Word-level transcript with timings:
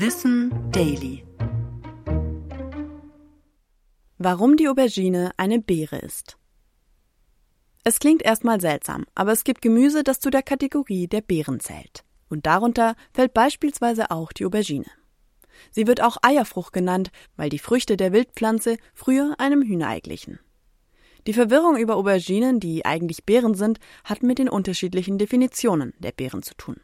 Wissen 0.00 0.54
Daily. 0.70 1.24
Warum 4.16 4.56
die 4.56 4.68
Aubergine 4.68 5.32
eine 5.36 5.58
Beere 5.58 5.98
ist. 5.98 6.38
Es 7.82 7.98
klingt 7.98 8.22
erstmal 8.22 8.60
seltsam, 8.60 9.06
aber 9.16 9.32
es 9.32 9.42
gibt 9.42 9.60
Gemüse, 9.60 10.04
das 10.04 10.20
zu 10.20 10.30
der 10.30 10.44
Kategorie 10.44 11.08
der 11.08 11.20
Beeren 11.20 11.58
zählt. 11.58 12.04
Und 12.28 12.46
darunter 12.46 12.94
fällt 13.12 13.34
beispielsweise 13.34 14.12
auch 14.12 14.32
die 14.32 14.46
Aubergine. 14.46 14.86
Sie 15.72 15.88
wird 15.88 16.00
auch 16.00 16.18
Eierfrucht 16.22 16.72
genannt, 16.72 17.10
weil 17.34 17.50
die 17.50 17.58
Früchte 17.58 17.96
der 17.96 18.12
Wildpflanze 18.12 18.76
früher 18.94 19.34
einem 19.38 19.62
Hühnerei 19.62 19.98
glichen. 19.98 20.38
Die 21.26 21.32
Verwirrung 21.32 21.76
über 21.76 21.96
Auberginen, 21.96 22.60
die 22.60 22.86
eigentlich 22.86 23.24
Beeren 23.24 23.54
sind, 23.54 23.80
hat 24.04 24.22
mit 24.22 24.38
den 24.38 24.48
unterschiedlichen 24.48 25.18
Definitionen 25.18 25.92
der 25.98 26.12
Beeren 26.12 26.44
zu 26.44 26.54
tun. 26.54 26.76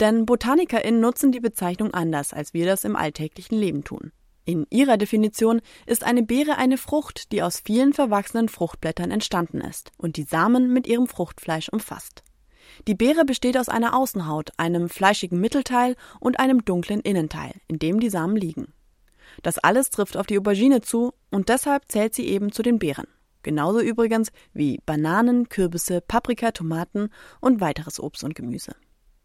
Denn 0.00 0.24
BotanikerInnen 0.24 1.00
nutzen 1.00 1.30
die 1.30 1.40
Bezeichnung 1.40 1.92
anders, 1.92 2.32
als 2.32 2.54
wir 2.54 2.64
das 2.64 2.84
im 2.84 2.96
alltäglichen 2.96 3.58
Leben 3.58 3.84
tun. 3.84 4.12
In 4.46 4.66
ihrer 4.70 4.96
Definition 4.96 5.60
ist 5.86 6.02
eine 6.04 6.22
Beere 6.22 6.56
eine 6.56 6.78
Frucht, 6.78 7.32
die 7.32 7.42
aus 7.42 7.60
vielen 7.60 7.92
verwachsenen 7.92 8.48
Fruchtblättern 8.48 9.10
entstanden 9.10 9.60
ist 9.60 9.92
und 9.98 10.16
die 10.16 10.22
Samen 10.22 10.72
mit 10.72 10.86
ihrem 10.86 11.06
Fruchtfleisch 11.06 11.68
umfasst. 11.68 12.24
Die 12.88 12.94
Beere 12.94 13.26
besteht 13.26 13.58
aus 13.58 13.68
einer 13.68 13.94
Außenhaut, 13.94 14.52
einem 14.56 14.88
fleischigen 14.88 15.38
Mittelteil 15.38 15.96
und 16.18 16.40
einem 16.40 16.64
dunklen 16.64 17.00
Innenteil, 17.00 17.52
in 17.68 17.78
dem 17.78 18.00
die 18.00 18.10
Samen 18.10 18.36
liegen. 18.36 18.72
Das 19.42 19.58
alles 19.58 19.90
trifft 19.90 20.16
auf 20.16 20.26
die 20.26 20.38
Aubergine 20.38 20.80
zu 20.80 21.12
und 21.30 21.50
deshalb 21.50 21.84
zählt 21.88 22.14
sie 22.14 22.26
eben 22.26 22.52
zu 22.52 22.62
den 22.62 22.78
Beeren. 22.78 23.06
Genauso 23.42 23.80
übrigens 23.80 24.32
wie 24.54 24.80
Bananen, 24.86 25.48
Kürbisse, 25.48 26.00
Paprika, 26.00 26.52
Tomaten 26.52 27.10
und 27.40 27.60
weiteres 27.60 28.00
Obst 28.00 28.24
und 28.24 28.34
Gemüse. 28.34 28.74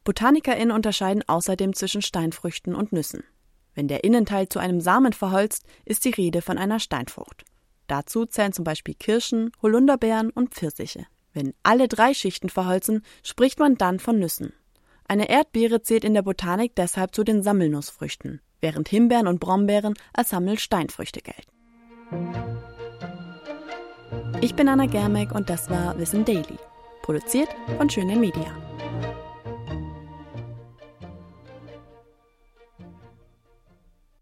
BotanikerInnen 0.05 0.71
unterscheiden 0.71 1.23
außerdem 1.27 1.73
zwischen 1.73 2.01
Steinfrüchten 2.01 2.75
und 2.75 2.93
Nüssen. 2.93 3.23
Wenn 3.73 3.87
der 3.87 4.03
Innenteil 4.03 4.47
zu 4.47 4.59
einem 4.59 4.79
Samen 4.79 5.13
verholzt, 5.13 5.65
ist 5.83 6.05
die 6.05 6.11
Rede 6.11 6.41
von 6.41 6.57
einer 6.57 6.79
Steinfrucht. 6.79 7.43
Dazu 7.87 8.25
zählen 8.25 8.53
zum 8.53 8.63
Beispiel 8.63 8.93
Kirschen, 8.93 9.51
Holunderbeeren 9.61 10.29
und 10.29 10.53
Pfirsiche. 10.53 11.05
Wenn 11.33 11.53
alle 11.63 11.87
drei 11.87 12.13
Schichten 12.13 12.49
verholzen, 12.49 13.03
spricht 13.23 13.59
man 13.59 13.75
dann 13.75 13.99
von 13.99 14.19
Nüssen. 14.19 14.53
Eine 15.07 15.29
Erdbeere 15.29 15.81
zählt 15.81 16.03
in 16.03 16.13
der 16.13 16.21
Botanik 16.21 16.75
deshalb 16.75 17.13
zu 17.13 17.23
den 17.23 17.43
Sammelnussfrüchten, 17.43 18.41
während 18.61 18.87
Himbeeren 18.87 19.27
und 19.27 19.39
Brombeeren 19.39 19.95
als 20.13 20.29
Sammelsteinfrüchte 20.29 21.21
gelten. 21.21 21.51
Ich 24.41 24.55
bin 24.55 24.69
Anna 24.69 24.85
Germeck 24.85 25.33
und 25.33 25.49
das 25.49 25.69
war 25.69 25.97
Wissen 25.97 26.25
Daily, 26.25 26.57
produziert 27.01 27.49
von 27.77 27.89
Schöner 27.89 28.15
Media. 28.15 28.64